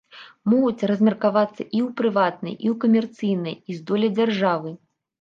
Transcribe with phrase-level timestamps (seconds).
[0.53, 4.79] Могуць размеркавацца і ў прыватныя, і ў камерцыйныя, і з доляй дзяржавы.